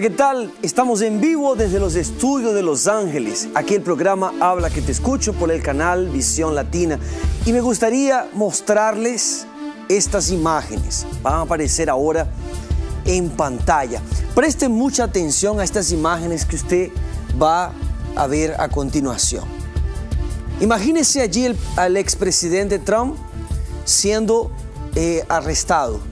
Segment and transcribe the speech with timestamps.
[0.00, 0.52] ¿qué tal?
[0.62, 3.48] Estamos en vivo desde los estudios de Los Ángeles.
[3.54, 7.00] Aquí el programa Habla que te escucho por el canal Visión Latina.
[7.44, 9.44] Y me gustaría mostrarles
[9.88, 11.04] estas imágenes.
[11.20, 12.28] Van a aparecer ahora
[13.06, 14.00] en pantalla.
[14.36, 16.90] Presten mucha atención a estas imágenes que usted
[17.40, 17.72] va
[18.14, 19.44] a ver a continuación.
[20.60, 23.16] Imagínese allí al expresidente Trump
[23.84, 24.52] siendo
[24.94, 26.07] eh, arrestado.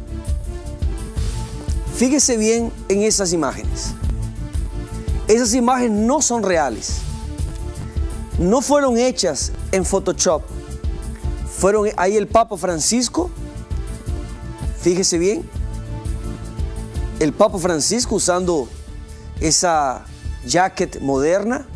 [1.97, 3.95] Fíjese bien en esas imágenes.
[5.29, 6.99] Esas imágenes no son reales.
[8.39, 10.43] No fueron hechas en Photoshop.
[11.59, 13.31] Fueron ahí el Papa Francisco.
[14.83, 15.49] Fíjese bien.
[17.19, 18.69] El Papa Francisco usando
[19.41, 20.05] esa
[20.45, 21.67] jacket moderna.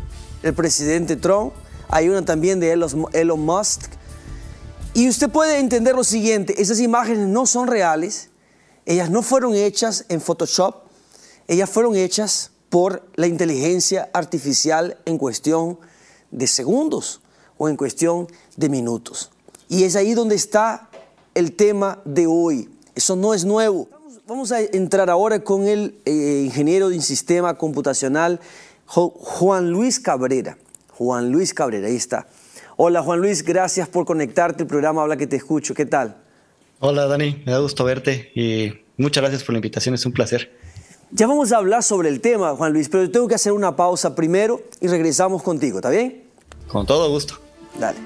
[0.43, 1.51] El presidente Trump.
[1.89, 3.81] Hay una también de Elon Musk.
[4.93, 6.61] Y usted puede entender lo siguiente.
[6.61, 8.30] Esas imágenes no son reales
[8.91, 10.83] ellas no fueron hechas en Photoshop,
[11.47, 15.79] ellas fueron hechas por la inteligencia artificial en cuestión
[16.29, 17.21] de segundos
[17.57, 19.31] o en cuestión de minutos.
[19.69, 20.89] Y es ahí donde está
[21.35, 22.69] el tema de hoy.
[22.93, 23.87] Eso no es nuevo.
[24.27, 28.41] Vamos a entrar ahora con el eh, ingeniero de sistema computacional
[28.85, 30.57] Juan Luis Cabrera.
[30.97, 32.27] Juan Luis Cabrera, ahí está.
[32.75, 35.73] Hola Juan Luis, gracias por conectarte al programa Habla que te escucho.
[35.73, 36.20] ¿Qué tal?
[36.83, 40.51] Hola Dani, me da gusto verte y muchas gracias por la invitación, es un placer.
[41.11, 44.15] Ya vamos a hablar sobre el tema, Juan Luis, pero tengo que hacer una pausa
[44.15, 46.23] primero y regresamos contigo, ¿está bien?
[46.67, 47.35] Con todo gusto.
[47.79, 47.99] Dale.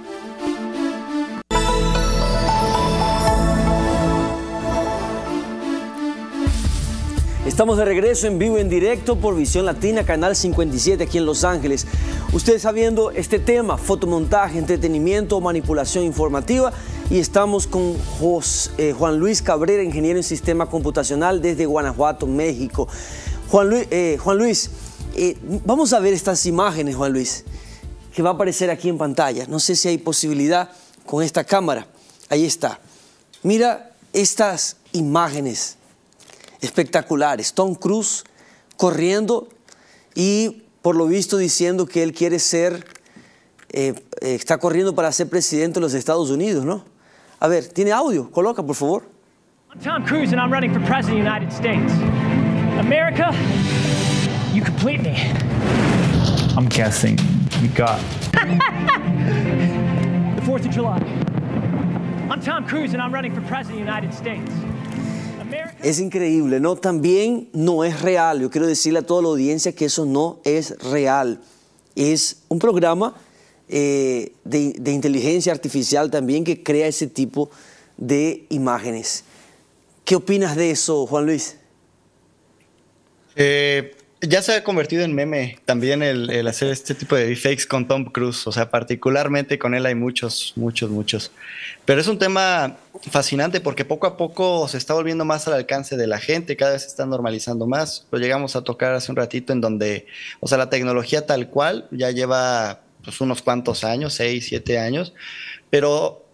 [7.55, 11.45] Estamos de regreso en vivo en directo por Visión Latina, Canal 57 aquí en Los
[11.45, 11.87] Ángeles.
[12.33, 16.73] Ustedes sabiendo este tema, fotomontaje, entretenimiento, manipulación informativa
[17.09, 17.95] y estamos con
[18.77, 22.89] eh, Juan Luis Cabrera, ingeniero en sistema computacional desde Guanajuato, México.
[23.47, 24.71] Juan Luis, eh, Juan Luis
[25.15, 27.45] eh, vamos a ver estas imágenes, Juan Luis,
[28.13, 29.45] que va a aparecer aquí en pantalla.
[29.47, 30.71] No sé si hay posibilidad
[31.05, 31.87] con esta cámara.
[32.27, 32.81] Ahí está.
[33.43, 35.77] Mira estas imágenes
[36.65, 37.53] espectaculares.
[37.53, 38.23] Tom Cruise
[38.77, 39.47] corriendo
[40.13, 42.85] y por lo visto diciendo que él quiere ser,
[44.21, 46.83] está corriendo para ser presidente de los Estados Unidos, ¿no?
[47.39, 48.29] A ver, ¿tiene audio?
[48.31, 49.03] Coloca, por favor.
[49.71, 51.91] I'm Tom Cruise and I'm running for president of the United States.
[52.79, 53.33] America,
[54.53, 55.15] you complete me.
[56.55, 57.17] I'm guessing
[57.61, 57.99] you got
[58.31, 58.39] the
[60.41, 60.99] 4th of July.
[62.29, 64.49] I'm Tom Cruise and I'm running for president of the United States.
[65.85, 66.75] Es increíble, ¿no?
[66.75, 68.41] También no es real.
[68.41, 71.39] Yo quiero decirle a toda la audiencia que eso no es real.
[71.95, 73.13] Es un programa
[73.69, 77.51] eh, de, inteligencia artificial también que crea ese tipo
[77.97, 79.25] de imágenes.
[80.05, 81.55] ¿Qué opinas de eso, Juan Luis?
[83.35, 87.87] Eh, ya se ha convertido en meme también el, hacer este tipo de deepfakes con
[87.87, 88.47] Tom Cruise.
[88.47, 91.31] O sea, particularmente con él hay muchos, muchos, muchos.
[91.85, 92.77] Pero es un tema
[93.11, 96.73] fascinante porque poco a poco se está volviendo más al alcance de la gente, cada
[96.73, 98.07] vez se está normalizando más.
[98.11, 100.07] Lo llegamos a tocar hace un ratito en donde,
[100.39, 105.13] o sea, la tecnología tal cual ya lleva pues, unos cuantos años, seis, siete años,
[105.69, 106.25] pero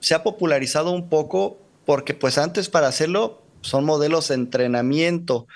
[0.00, 5.46] se ha popularizado un poco porque pues antes para hacerlo son modelos de entrenamiento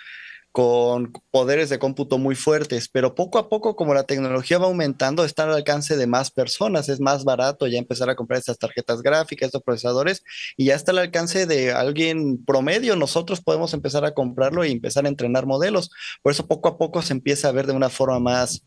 [0.52, 5.24] con poderes de cómputo muy fuertes, pero poco a poco como la tecnología va aumentando,
[5.24, 9.00] está al alcance de más personas, es más barato ya empezar a comprar estas tarjetas
[9.00, 10.22] gráficas, estos procesadores,
[10.58, 15.06] y ya está al alcance de alguien promedio, nosotros podemos empezar a comprarlo y empezar
[15.06, 15.90] a entrenar modelos,
[16.20, 18.62] por eso poco a poco se empieza a ver de una forma más,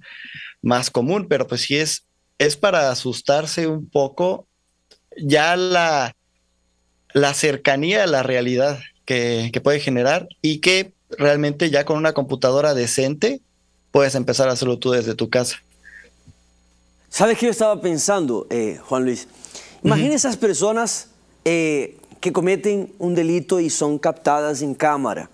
[0.63, 2.07] más común, pero pues sí es,
[2.39, 4.47] es para asustarse un poco
[5.17, 6.15] ya la,
[7.13, 12.13] la cercanía a la realidad que, que puede generar y que realmente ya con una
[12.13, 13.41] computadora decente
[13.91, 15.57] puedes empezar a hacerlo tú desde tu casa.
[17.09, 19.27] ¿Sabes qué yo estaba pensando, eh, Juan Luis?
[19.83, 21.09] Imagina esas personas
[21.45, 25.29] eh, que cometen un delito y son captadas en cámara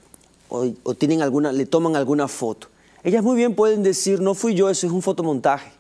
[0.50, 2.68] o, o, tienen alguna, le toman alguna foto.
[3.04, 5.72] Ellas muy bien pueden decir, no fui yo, eso es un fotomontaje.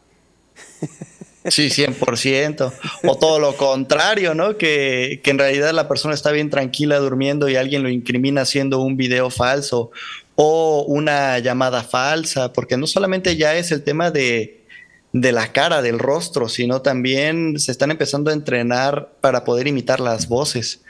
[1.45, 2.71] Sí, 100%.
[3.03, 4.57] O todo lo contrario, ¿no?
[4.57, 8.79] Que, que, en realidad la persona está bien tranquila durmiendo y alguien lo incrimina haciendo
[8.79, 9.89] un video falso
[10.35, 14.61] o una llamada falsa, porque no solamente ya es el tema de,
[15.13, 19.99] de la cara, del rostro, sino también se están empezando a entrenar para poder imitar
[19.99, 20.81] las voces.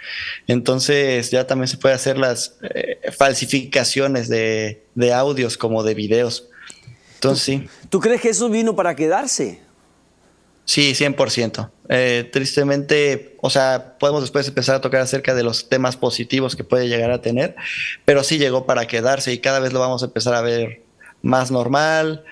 [0.48, 6.50] Entonces ya también se puede hacer las eh, falsificaciones de, de audios como de videos.
[7.16, 7.68] Entonces sí.
[7.90, 9.60] ¿Tú crees que eso vino para quedarse?
[10.72, 11.70] Sí, 100%.
[11.90, 16.64] Eh, tristemente, o sea, podemos después empezar a tocar acerca de los temas positivos que
[16.64, 17.58] puede llegar a tener,
[18.06, 20.82] pero sí llegó para quedarse y cada vez lo vamos a empezar a ver
[21.22, 22.24] más normal,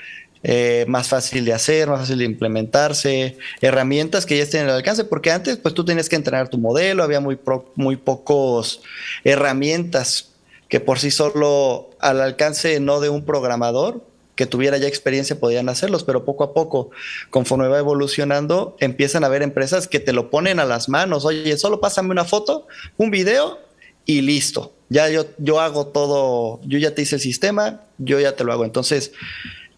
[0.43, 5.03] eh, más fácil de hacer, más fácil de implementarse, herramientas que ya estén al alcance,
[5.03, 7.37] porque antes pues tú tenías que entrenar tu modelo, había muy,
[7.75, 8.81] muy pocos
[9.25, 10.31] herramientas
[10.69, 14.08] que por sí solo al alcance no de un programador,
[14.39, 16.91] que tuviera ya experiencia podían hacerlos, pero poco a poco,
[17.29, 21.25] conforme va evolucionando, empiezan a haber empresas que te lo ponen a las manos.
[21.25, 22.65] Oye, solo pásame una foto,
[22.95, 23.59] un video
[24.05, 24.71] y listo.
[24.87, 28.53] Ya yo, yo hago todo, yo ya te hice el sistema, yo ya te lo
[28.53, 28.63] hago.
[28.63, 29.11] Entonces,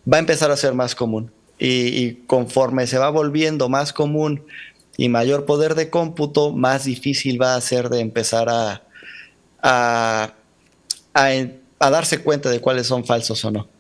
[0.06, 1.32] va a empezar a ser más común.
[1.58, 4.46] Y, conforme se va volviendo más común
[4.96, 8.84] y mayor poder de cómputo, más difícil va a ser de empezar a,
[9.64, 10.34] a,
[11.16, 13.71] a darse cuenta de cuáles son falsos o no.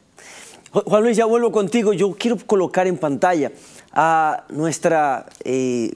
[0.73, 1.91] Juan Luis, ya vuelvo contigo.
[1.91, 3.51] Yo quiero colocar en pantalla
[3.91, 5.91] a nuestra eh,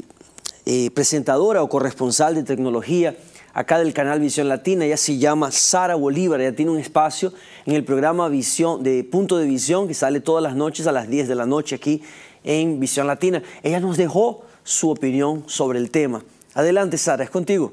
[0.66, 3.16] eh, presentadora o corresponsal de tecnología
[3.54, 4.84] acá del canal Visión Latina.
[4.84, 6.42] Ella se llama Sara Bolívar.
[6.42, 7.32] Ella tiene un espacio
[7.66, 11.30] en el programa de Punto de Visión que sale todas las noches a las 10
[11.30, 12.02] de la noche aquí
[12.44, 13.42] en Visión Latina.
[13.64, 16.22] Ella nos dejó su opinión sobre el tema.
[16.54, 17.72] Adelante, Sara, es contigo.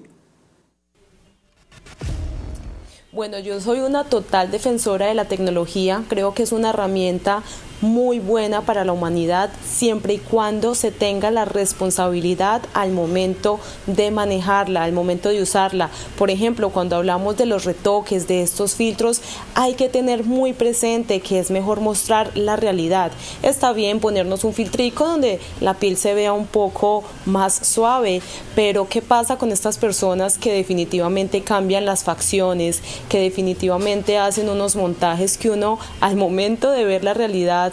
[3.12, 7.42] Bueno, yo soy una total defensora de la tecnología, creo que es una herramienta
[7.82, 14.10] muy buena para la humanidad siempre y cuando se tenga la responsabilidad al momento de
[14.10, 15.90] manejarla, al momento de usarla.
[16.16, 19.20] Por ejemplo, cuando hablamos de los retoques de estos filtros,
[19.54, 23.12] hay que tener muy presente que es mejor mostrar la realidad.
[23.42, 28.22] Está bien ponernos un filtrico donde la piel se vea un poco más suave,
[28.54, 34.76] pero ¿qué pasa con estas personas que definitivamente cambian las facciones, que definitivamente hacen unos
[34.76, 37.71] montajes que uno al momento de ver la realidad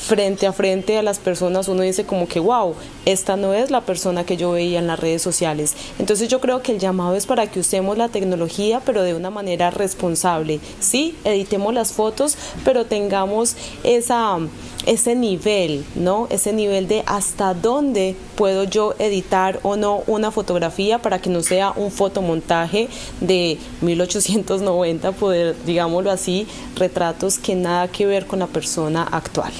[0.00, 2.74] frente a frente a las personas uno dice como que wow,
[3.04, 5.74] esta no es la persona que yo veía en las redes sociales.
[5.98, 9.30] Entonces yo creo que el llamado es para que usemos la tecnología pero de una
[9.30, 10.60] manera responsable.
[10.80, 14.38] Sí, editemos las fotos, pero tengamos esa
[14.90, 16.26] ese nivel, ¿no?
[16.30, 21.44] Ese nivel de hasta dónde puedo yo editar o no una fotografía para que no
[21.44, 22.88] sea un fotomontaje
[23.20, 29.52] de 1890, poder, digámoslo así, retratos que nada que ver con la persona actual.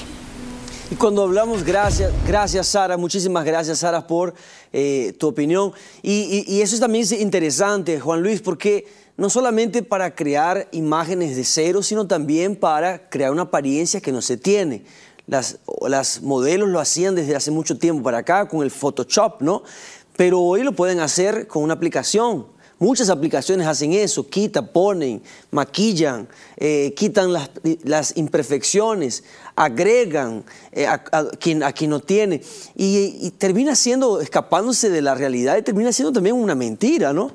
[0.91, 4.33] Y cuando hablamos, gracias, gracias Sara, muchísimas gracias Sara por
[4.73, 5.71] eh, tu opinión.
[6.03, 8.85] Y, y, eso también es interesante, Juan Luis, porque
[9.15, 14.21] no solamente para crear imágenes de cero, sino también para crear una apariencia que no
[14.21, 14.83] se tiene.
[15.31, 15.57] Las,
[15.87, 19.63] las modelos lo hacían desde hace mucho tiempo para acá con el Photoshop, ¿no?
[20.15, 22.45] Pero hoy lo pueden hacer con una aplicación
[22.81, 29.23] Muchas aplicaciones hacen eso, quitan, ponen, maquillan, eh, quitan las, imperfecciones,
[29.55, 30.97] agregan eh, a,
[31.39, 32.41] quien, a quien no tiene
[32.75, 37.31] y, termina siendo, escapándose de la realidad y termina siendo también una mentira, ¿no?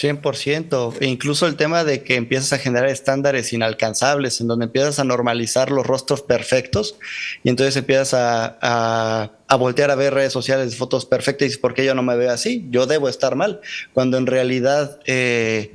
[0.00, 0.94] 100%.
[1.00, 5.04] E incluso el tema de que empiezas a generar estándares inalcanzables, en donde empiezas a
[5.04, 6.96] normalizar los rostros perfectos
[7.42, 11.74] y entonces empiezas a a voltear a ver redes sociales, fotos perfectas y dices, ¿por
[11.74, 12.66] qué yo no me veo así?
[12.70, 13.60] Yo debo estar mal,
[13.94, 15.74] cuando en realidad eh,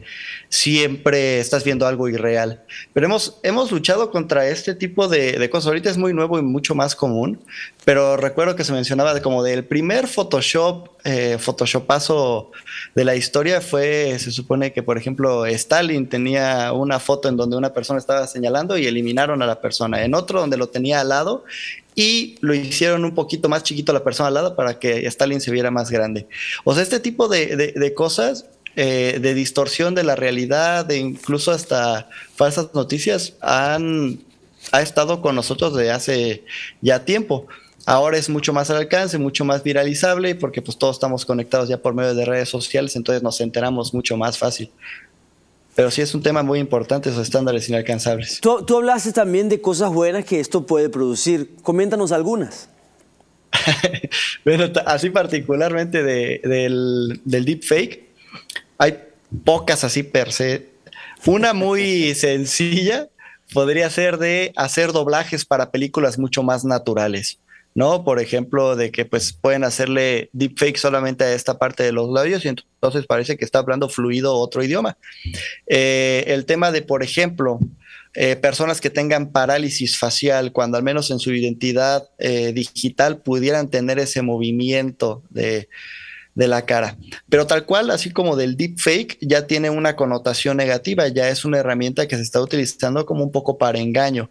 [0.54, 2.62] siempre estás viendo algo irreal.
[2.94, 5.68] Pero hemos, hemos luchado contra este tipo de, cosas.
[5.68, 7.40] Ahorita es muy nuevo y mucho más común,
[7.84, 12.52] pero recuerdo que se mencionaba de como del primer Photoshop, eh, Photoshopazo
[12.94, 17.58] de la historia fue, se supone que, por ejemplo, Stalin tenía una foto en donde
[17.58, 20.06] una persona estaba señalando y eliminaron a la persona.
[20.06, 21.46] En otro donde lo tenía al lado
[21.96, 25.52] y lo hicieron un poquito más chiquito la persona al lado para que Stalin se
[25.52, 26.28] viera más grande.
[26.64, 28.46] O sea, este tipo de, cosas,
[28.76, 34.20] eh, de distorsión de la realidad, de incluso hasta falsas noticias, han
[34.72, 36.44] ha estado con nosotros desde hace
[36.82, 37.48] ya tiempo.
[37.86, 41.78] Ahora es mucho más al alcance, mucho más viralizable, porque pues todos estamos conectados ya
[41.78, 44.72] por medio de redes sociales, entonces nos enteramos mucho más fácil.
[45.76, 48.40] Pero sí es un tema muy importante, esos estándares inalcanzables.
[48.42, 51.56] Tú, tú hablaste también de cosas buenas que esto puede producir.
[51.64, 52.70] Coméntanos algunas.
[54.46, 58.08] bueno, así particularmente del, del deepfake,
[58.78, 59.00] hay
[59.44, 60.70] pocas así per se.
[61.26, 63.10] Una muy sencilla
[63.54, 67.40] podría ser de hacer doblajes para películas mucho más naturales.
[67.76, 68.04] ¿No?
[68.04, 72.46] Por ejemplo, de que pues pueden hacerle deepfake solamente a esta parte de los labios
[72.46, 74.98] y entonces parece que está hablando fluido otro idioma.
[75.68, 77.60] Eh, el tema de, por ejemplo,
[78.16, 83.70] eh, personas que tengan parálisis facial, cuando al menos en su identidad eh, digital pudieran
[83.70, 85.68] tener ese movimiento de,
[86.36, 86.96] de la cara.
[87.30, 91.58] Pero tal cual, así como del deepfake, ya tiene una connotación negativa, ya es una
[91.58, 94.30] herramienta que se está utilizando como un poco para engaño.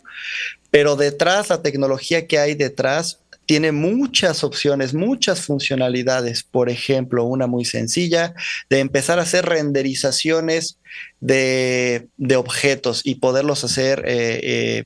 [0.71, 3.22] Pero detrás, la tecnología que hay detrás
[3.53, 6.43] tiene muchas opciones, muchas funcionalidades.
[6.43, 8.33] Por ejemplo, una muy sencilla
[8.71, 10.79] de empezar a hacer renderizaciones
[11.21, 14.85] de, objetos y poderlos hacer eh, eh,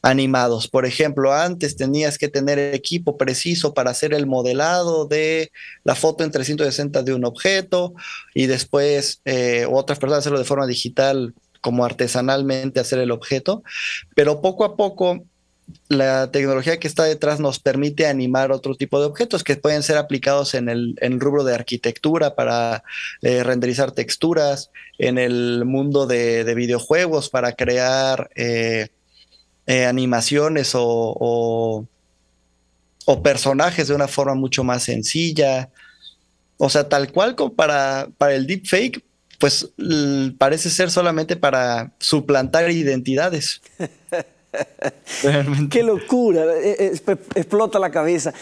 [0.00, 0.68] animados.
[0.68, 5.52] Por ejemplo, antes tenías que tener equipo preciso para hacer el modelado de
[5.84, 7.92] la foto en 360 de un objeto
[8.34, 13.62] y después eh, otras personas hacerlo de forma digital como artesanalmente hacer el objeto,
[14.14, 15.26] pero poco a poco
[15.88, 19.96] la tecnología que está detrás nos permite animar otro tipo de objetos que pueden ser
[19.96, 22.84] aplicados en el, rubro de arquitectura para
[23.22, 28.88] eh, renderizar texturas, en el mundo de, videojuegos para crear eh,
[29.66, 31.86] eh, animaciones o,
[33.22, 35.70] personajes de una forma mucho más sencilla.
[36.58, 39.04] O sea, tal cual como para, para el deepfake,
[39.38, 39.68] pues
[40.38, 43.60] parece ser solamente para suplantar identidades.
[45.70, 48.32] Qué locura, eh, eh, explota la cabeza.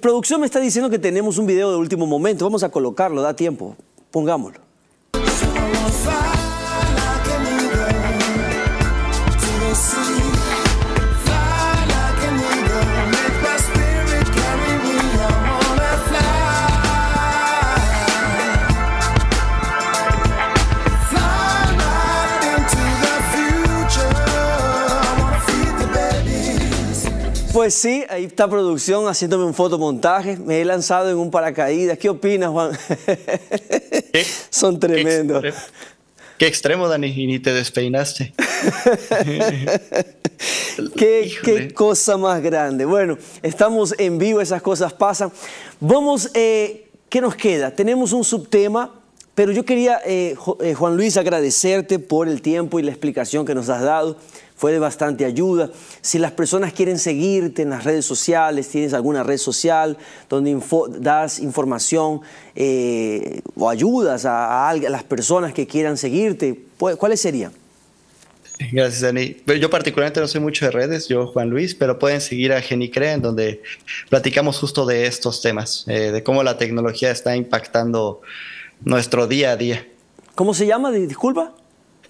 [0.00, 3.34] producción me está diciendo que tenemos un video de último momento, vamos a colocarlo, da
[3.34, 3.76] tiempo,
[4.10, 4.60] pongámoslo.
[27.56, 30.36] Pues sí, ahí está producción haciéndome un fotomontaje.
[30.36, 31.96] Me he lanzado en un paracaídas.
[31.96, 32.78] ¿Qué opinas, Juan?
[34.50, 35.42] Son tremendos.
[36.36, 38.34] Qué extremo, Dani, y ni te despeinaste.
[40.98, 42.84] qué, cosa más grande.
[42.84, 45.32] Bueno, estamos en vivo, esas cosas pasan.
[45.80, 47.70] Vamos, eh, ¿qué nos queda?
[47.70, 49.00] Tenemos un subtema,
[49.34, 53.54] pero yo quería, eh, eh, Juan Luis, agradecerte por el tiempo y la explicación que
[53.54, 54.18] nos has dado
[54.56, 55.70] fue de bastante ayuda.
[56.00, 59.96] Si las personas quieren seguirte en las redes sociales, tienes alguna red social
[60.28, 60.58] donde
[60.98, 62.22] das información
[62.54, 67.52] eh, o ayudas a, las personas que quieran seguirte, ¿cuáles serían?
[68.72, 69.36] Gracias, Dani.
[69.60, 73.12] Yo particularmente no soy mucho de redes, yo Juan Luis, pero pueden seguir a Genicrea
[73.12, 73.62] en donde
[74.08, 78.22] platicamos justo de estos temas, eh, de cómo la tecnología está impactando
[78.82, 79.86] nuestro día a día.
[80.34, 80.90] ¿Cómo se llama?
[80.90, 81.52] Disculpa.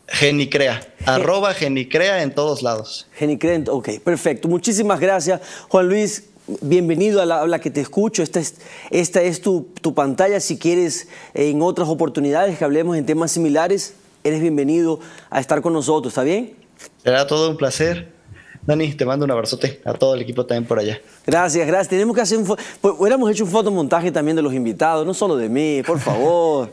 [0.08, 3.06] Genicrea, arroba Genicrea en todos lados.
[3.14, 4.48] Genicrea, ok, perfecto.
[4.48, 6.24] Muchísimas gracias, Juan Luis.
[6.60, 8.22] Bienvenido a la habla que te escucho.
[8.22, 8.54] Esta es,
[8.90, 10.38] esta es tu, pantalla.
[10.38, 15.72] Si quieres, en otras oportunidades que hablemos en temas similares, eres bienvenido a estar con
[15.72, 16.12] nosotros.
[16.12, 16.54] ¿Está bien?
[17.02, 18.14] Será todo un placer.
[18.62, 21.00] Dani, te mando un abrazote a todo el equipo también por allá.
[21.24, 21.88] Gracias, gracias.
[21.88, 22.44] Tenemos que hacer un...
[22.46, 22.58] Pues,
[22.98, 26.70] hubiéramos hecho un fotomontaje también de los invitados, no solo de mí, por favor.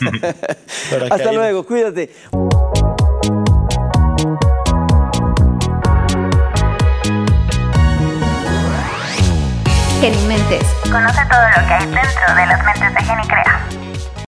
[1.10, 2.10] Hasta luego, cuídate.
[10.48, 13.77] Conoce todo lo que hay dentro de las mentes de Genicrea.